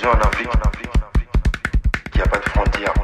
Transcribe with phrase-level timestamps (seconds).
[0.00, 0.48] Disons en Afrique
[2.10, 2.94] qu'il n'y a pas de frontières.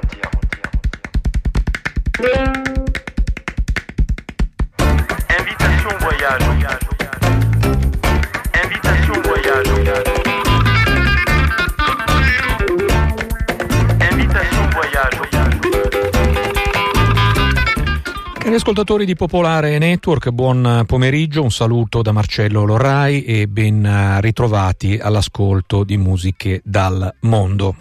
[18.56, 24.18] Cari ascoltatori di Popolare Network, buon pomeriggio, un saluto da Marcello Lorrai e ben eh,
[24.22, 27.76] ritrovati all'ascolto di musiche dal mondo.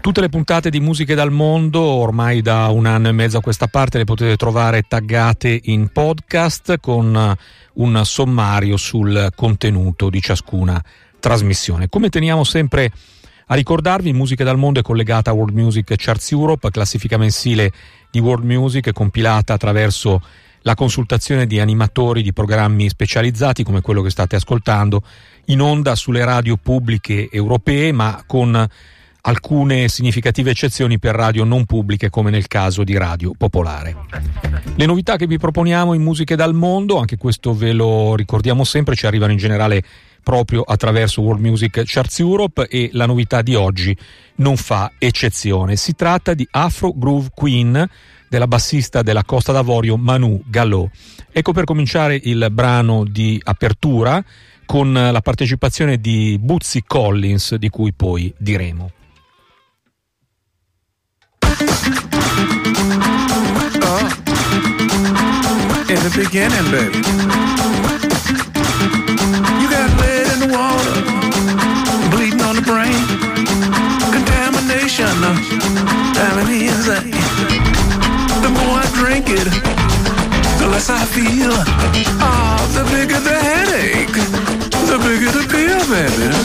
[0.00, 3.68] Tutte le puntate di Musiche dal Mondo, ormai da un anno e mezzo a questa
[3.68, 7.36] parte, le potete trovare taggate in podcast con eh,
[7.74, 10.82] un sommario sul contenuto di ciascuna
[11.20, 11.88] trasmissione.
[11.88, 12.90] Come teniamo sempre
[13.46, 17.72] a ricordarvi, Musiche dal Mondo è collegata a World Music Charts Europe, classifica mensile
[18.10, 20.22] di World Music compilata attraverso
[20.62, 25.02] la consultazione di animatori di programmi specializzati come quello che state ascoltando
[25.46, 28.68] in onda sulle radio pubbliche europee, ma con
[29.24, 33.96] alcune significative eccezioni per radio non pubbliche come nel caso di Radio Popolare.
[34.74, 38.96] Le novità che vi proponiamo in Musiche dal Mondo, anche questo ve lo ricordiamo sempre,
[38.96, 39.82] ci arrivano in generale
[40.22, 43.96] proprio attraverso World Music Charts Europe e la novità di oggi
[44.36, 45.76] non fa eccezione.
[45.76, 47.88] Si tratta di Afro Groove Queen
[48.28, 50.88] della bassista della Costa d'Avorio Manu Gallò.
[51.30, 54.24] Ecco per cominciare il brano di apertura
[54.64, 58.90] con la partecipazione di Buzzy Collins di cui poi diremo.
[65.92, 67.41] in the beginning, baby.
[80.82, 81.52] Less I feel.
[82.20, 84.12] Ah, the bigger the headache,
[84.88, 86.41] the bigger the pill, baby.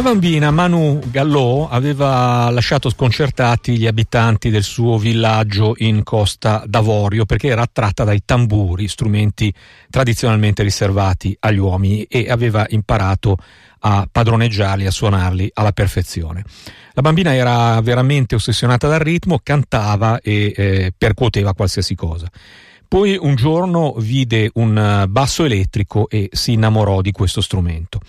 [0.00, 7.26] Da bambina Manu Gallò aveva lasciato sconcertati gli abitanti del suo villaggio in Costa d'Avorio
[7.26, 9.52] perché era attratta dai tamburi, strumenti
[9.90, 13.36] tradizionalmente riservati agli uomini, e aveva imparato
[13.80, 16.44] a padroneggiarli, a suonarli alla perfezione.
[16.94, 22.26] La bambina era veramente ossessionata dal ritmo, cantava e eh, percuoteva qualsiasi cosa.
[22.88, 28.00] Poi un giorno vide un basso elettrico e si innamorò di questo strumento.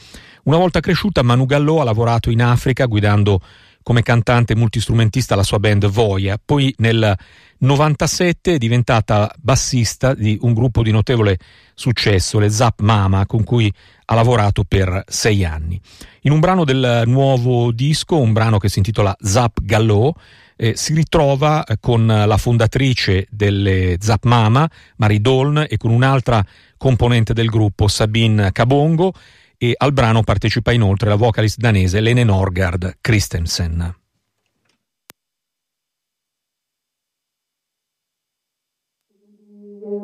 [0.43, 3.41] Una volta cresciuta, Manu Gallò ha lavorato in Africa guidando
[3.83, 7.15] come cantante multistrumentista la sua band Voia, poi nel
[7.59, 11.37] 97 è diventata bassista di un gruppo di notevole
[11.75, 13.71] successo, le Zap Mama, con cui
[14.05, 15.79] ha lavorato per sei anni.
[16.21, 20.11] In un brano del nuovo disco, un brano che si intitola Zap Gallò,
[20.55, 26.43] eh, si ritrova eh, con la fondatrice delle Zap Mama, Marie Doln, e con un'altra
[26.77, 29.13] componente del gruppo, Sabine Cabongo,
[29.63, 34.00] e al brano partecipa inoltre la vocalist danese Lene Norgard Christensen.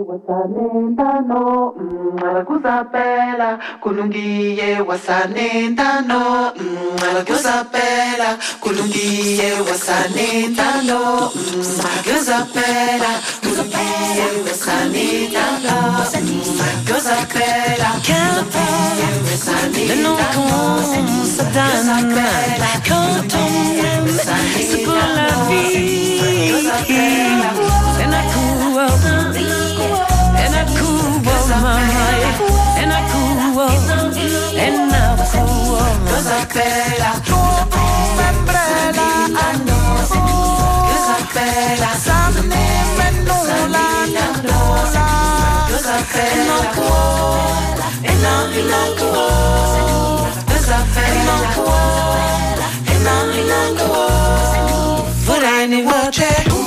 [0.10, 1.74] wasanendano
[2.28, 6.22] abakuzapela kulungiye wasanendano
[7.08, 8.30] abakuzapela
[8.62, 11.00] kulungiye wasanendano
[11.84, 13.12] abakuzapela
[36.56, 36.58] up.
[36.58, 37.12] Cosapela,
[38.30, 39.10] umbrella,
[40.90, 42.64] Cosapela, samne
[42.98, 45.06] menula, menula,
[45.70, 46.58] Cosapela,
[48.04, 51.38] and I, and I cool, Cosapela,
[52.92, 56.67] and I, and I cool, Furaini wache, Furaini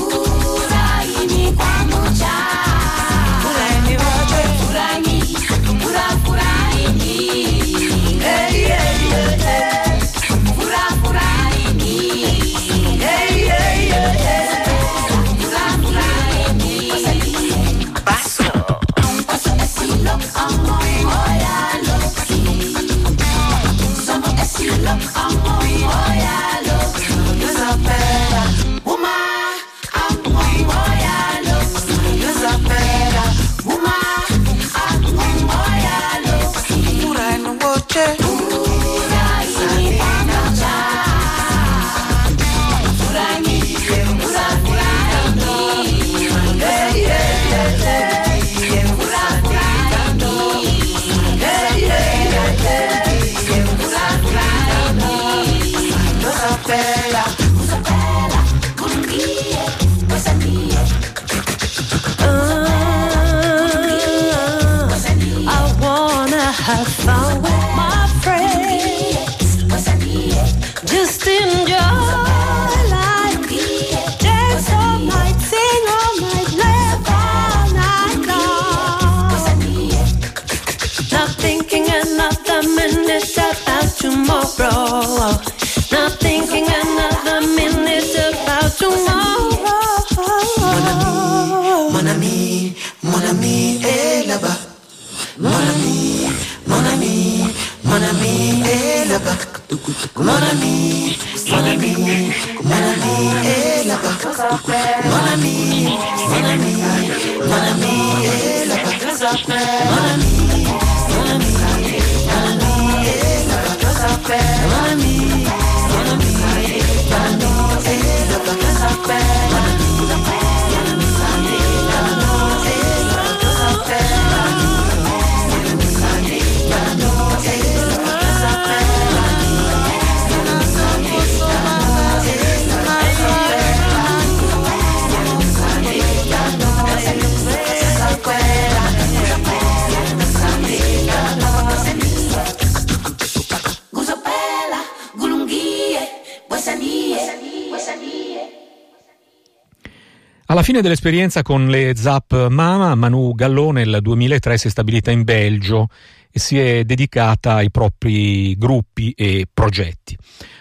[150.71, 155.89] fine dell'esperienza con le Zap Mama, Manu Gallò nel 2003 si è stabilita in Belgio
[156.31, 160.17] e si è dedicata ai propri gruppi e progetti.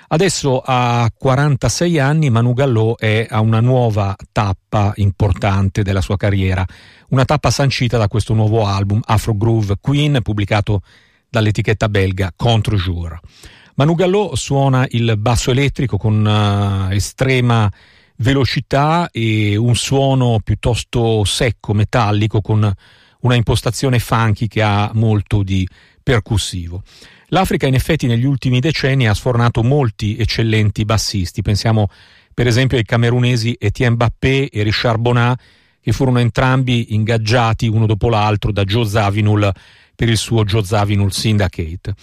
[0.07, 6.65] Adesso a 46 anni Manu Gallò è a una nuova tappa importante della sua carriera,
[7.09, 10.81] una tappa sancita da questo nuovo album Afro Groove Queen pubblicato
[11.29, 13.19] dall'etichetta belga Contre Jour.
[13.75, 17.71] Manu Gallò suona il basso elettrico con uh, estrema
[18.19, 22.71] velocità e un suono piuttosto secco, metallico, con
[23.21, 25.67] una impostazione funky che ha molto di
[26.01, 26.83] percussivo.
[27.27, 31.87] L'Africa in effetti negli ultimi decenni ha sfornato molti eccellenti bassisti, pensiamo
[32.33, 35.39] per esempio ai camerunesi Etienne Bappé e Richard Bonat,
[35.81, 39.51] che furono entrambi ingaggiati uno dopo l'altro da Joe Zawinul
[39.95, 41.93] per il suo Joe Zawinul Syndicate.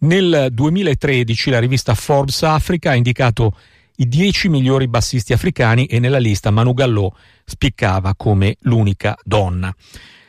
[0.00, 3.56] Nel 2013 la rivista Forbes Africa ha indicato
[3.96, 7.10] i 10 migliori bassisti africani e nella lista Manu Gallò
[7.44, 9.74] spiccava come l'unica donna.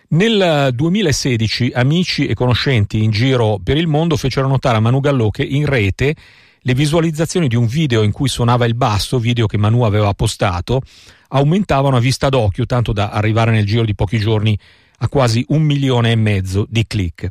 [0.10, 5.30] Nel 2016 amici e conoscenti in giro per il mondo fecero notare a Manu Gallò
[5.30, 6.16] che in rete
[6.60, 10.82] le visualizzazioni di un video in cui suonava il basso, video che Manu aveva postato,
[11.30, 14.58] aumentavano a vista d'occhio tanto da arrivare nel giro di pochi giorni
[15.00, 17.28] a quasi un milione e mezzo di click.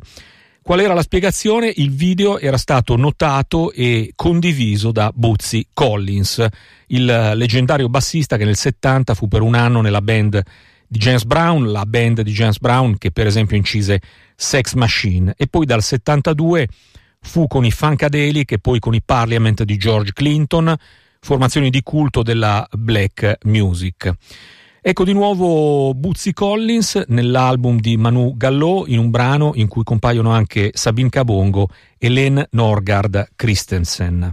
[0.65, 1.71] Qual era la spiegazione?
[1.75, 6.43] Il video era stato notato e condiviso da Bootsy Collins,
[6.87, 10.41] il leggendario bassista che nel 70 fu per un anno nella band
[10.87, 14.01] di James Brown, la band di James Brown che per esempio incise
[14.35, 16.67] Sex Machine e poi dal 72
[17.19, 20.75] fu con i Funkadelic e poi con i Parliament di George Clinton,
[21.19, 24.11] formazioni di culto della black music.
[24.87, 30.29] Ecco di nuovo Buzzi Collins nell'album di Manu Gallò in un brano in cui compaiono
[30.29, 34.31] anche Sabine Cabongo e Len Norgard Christensen.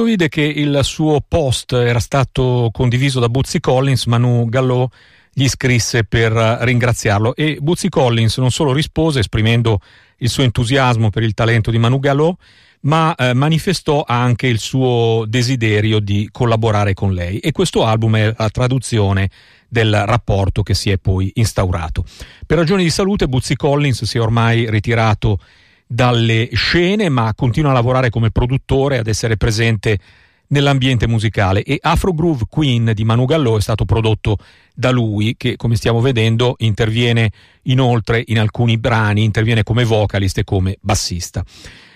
[0.00, 4.88] Quando vide che il suo post era stato condiviso da Buzzi Collins, Manu Gallò
[5.30, 9.78] gli scrisse per ringraziarlo e Buzzy Collins non solo rispose esprimendo
[10.16, 12.34] il suo entusiasmo per il talento di Manu Galò,
[12.82, 18.34] ma eh, manifestò anche il suo desiderio di collaborare con lei e questo album è
[18.34, 19.28] la traduzione
[19.68, 22.06] del rapporto che si è poi instaurato.
[22.46, 25.40] Per ragioni di salute Buzzy Collins si è ormai ritirato
[25.92, 29.98] dalle scene ma continua a lavorare come produttore, ad essere presente
[30.50, 34.36] nell'ambiente musicale e Afro Groove Queen di Manu Gallò è stato prodotto
[34.72, 37.32] da lui che come stiamo vedendo interviene
[37.62, 41.44] inoltre in alcuni brani, interviene come vocalist e come bassista.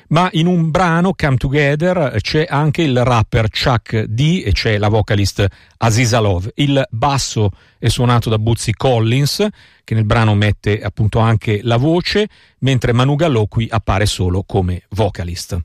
[0.08, 4.88] Ma in un brano, Come Together, c'è anche il rapper Chuck D e c'è la
[4.88, 5.46] vocalist
[5.78, 6.52] Aziza Love.
[6.56, 9.46] Il basso è suonato da Buzzy Collins,
[9.82, 12.28] che nel brano mette appunto anche la voce,
[12.61, 15.58] mentre Manu Gallò qui appare solo come vocalist.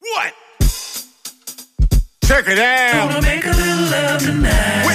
[0.00, 0.34] What?
[2.20, 4.87] Check it out.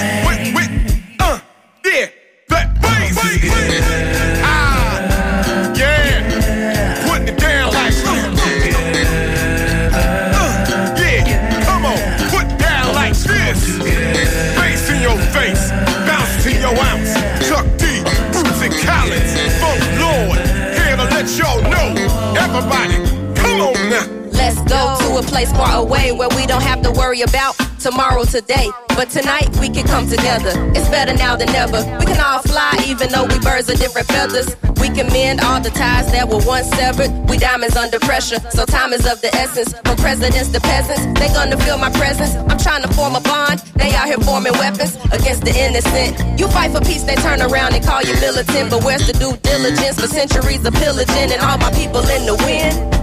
[25.34, 28.70] Place far away where we don't have to worry about tomorrow today.
[28.94, 30.52] But tonight we can come together.
[30.78, 31.82] It's better now than never.
[31.98, 34.54] We can all fly even though we birds of different feathers.
[34.78, 37.10] We can mend all the ties that were once severed.
[37.28, 39.74] We diamonds under pressure, so time is of the essence.
[39.84, 42.36] From presidents to peasants, they gonna feel my presence.
[42.36, 43.58] I'm trying to form a bond.
[43.74, 46.38] They out here forming weapons against the innocent.
[46.38, 48.70] You fight for peace, they turn around and call you militant.
[48.70, 52.36] But where's the due diligence for centuries of pillaging and all my people in the
[52.46, 52.94] wind?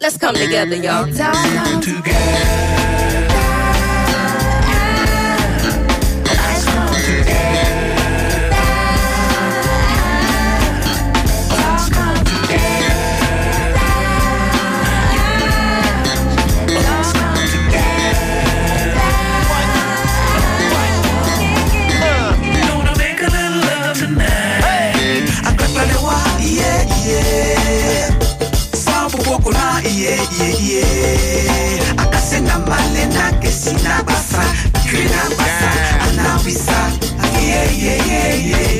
[0.00, 1.04] Let's come together, y'all.
[1.12, 2.89] Come together.
[33.06, 34.42] Na kesi na basa,
[34.82, 35.70] kiri na basa,
[36.08, 36.92] anawisa,
[37.40, 38.79] yeah, yeah, yeah, yeah, yeah.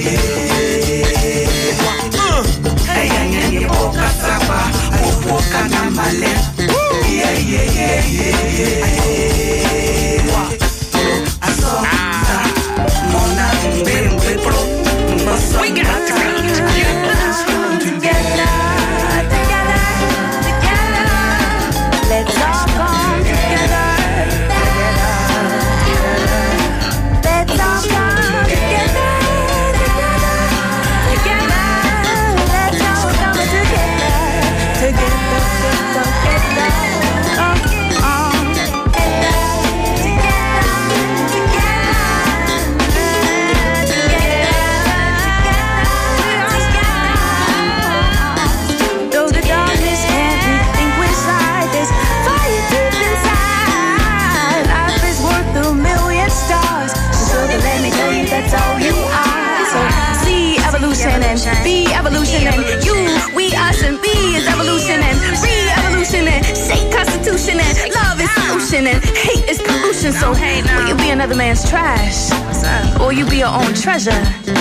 [68.80, 70.12] pollution and hate is pollution.
[70.12, 72.30] So hate, will you be another man's trash?
[72.44, 73.00] What's up?
[73.00, 74.10] Or you be your own treasure?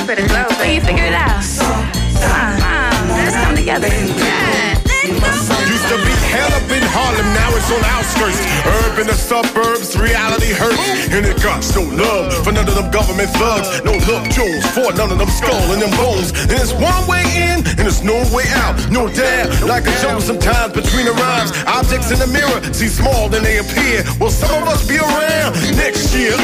[0.06, 0.46] Better go.
[0.58, 1.42] But you figure it out.
[1.44, 3.88] So, so, Come let's come together.
[3.88, 4.69] Yeah.
[5.10, 8.38] Used to be hell up in Harlem, now it's on outskirts.
[8.86, 11.10] Urban the suburbs, reality hurts.
[11.10, 13.82] And it got no love for none of them government thugs.
[13.82, 16.30] No love jewels for none of them skull and them bones.
[16.46, 18.78] And it's one way in and it's no way out.
[18.92, 21.52] No doubt, like a jump sometimes between the rhymes.
[21.66, 24.06] Objects in the mirror seem small than they appear.
[24.20, 26.38] Will some of us be around next year?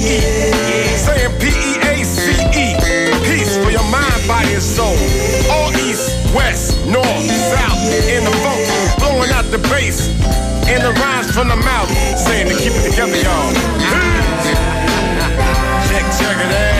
[0.00, 0.20] D.
[0.96, 2.66] Saying P-E-A-C-E.
[3.24, 4.96] Peace for your mind, body, and soul.
[5.50, 7.06] All east, west, north,
[7.52, 7.78] south,
[8.08, 8.60] in the funk,
[8.98, 10.08] blowing out the bass.
[10.68, 13.52] And the rhymes from the mouth, saying to keep it together, y'all.
[15.88, 16.75] Check, check it out.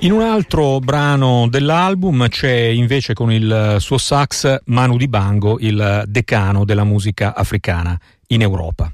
[0.00, 6.64] In un altro brano dell'album c'è invece con il suo sax Manu Dibango, il decano
[6.64, 8.92] della musica africana in Europa.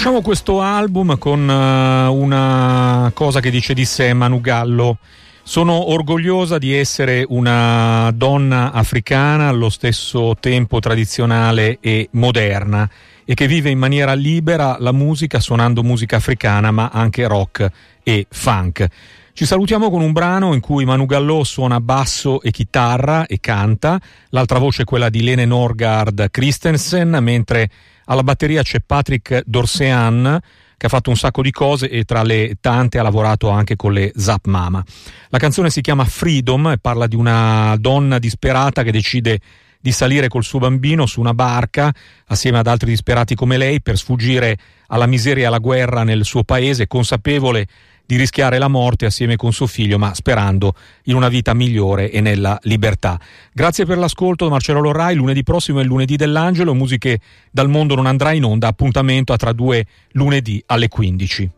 [0.00, 4.96] Lasciamo questo album con eh, una cosa che dice di sé Manu Gallo.
[5.42, 12.88] Sono orgogliosa di essere una donna africana allo stesso tempo tradizionale e moderna
[13.26, 17.70] e che vive in maniera libera la musica suonando musica africana ma anche rock
[18.02, 18.86] e funk.
[19.34, 24.00] Ci salutiamo con un brano in cui Manu Gallo suona basso e chitarra e canta,
[24.30, 27.70] l'altra voce è quella di Lene Norgard Christensen, mentre
[28.10, 30.38] alla batteria c'è Patrick Dorsean
[30.76, 33.92] che ha fatto un sacco di cose e tra le tante ha lavorato anche con
[33.92, 34.82] le Zap Mama.
[35.28, 39.40] La canzone si chiama Freedom e parla di una donna disperata che decide
[39.78, 41.92] di salire col suo bambino su una barca
[42.26, 46.42] assieme ad altri disperati come lei per sfuggire alla miseria e alla guerra nel suo
[46.44, 47.66] paese, consapevole
[48.10, 52.20] di rischiare la morte assieme con suo figlio, ma sperando in una vita migliore e
[52.20, 53.20] nella libertà.
[53.52, 57.20] Grazie per l'ascolto Marcello Lorrai, lunedì prossimo è lunedì dell'Angelo, musiche
[57.52, 61.50] dal mondo non andrà in onda, appuntamento a tra due lunedì alle 15.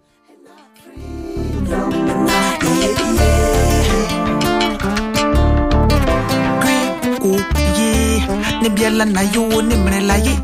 [7.25, 7.37] o
[7.79, 8.27] ye
[8.61, 10.35] ne biɛla na yo ne minɛ la ye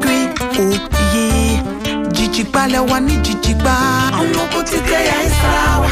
[0.00, 0.18] gri
[0.58, 1.03] o
[2.44, 3.74] jijigbalẹ̀ wa ní jijigba.
[4.20, 5.90] Unlokutite ya Israwa,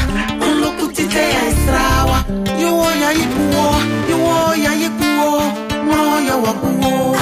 [0.50, 2.18] unlokutite ya Israwa.
[2.60, 3.68] Yíwọ́ ya yíkuwọ́,
[4.08, 5.42] yíwọ́ ya yíkuwọ́,
[5.88, 7.21] wọ́n yọ wọ́kuwọ́.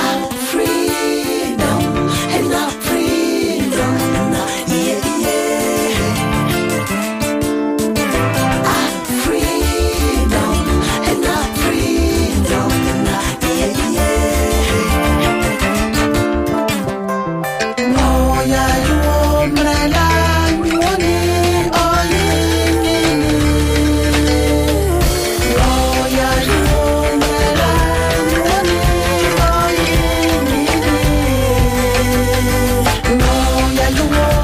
[34.00, 34.39] the wall.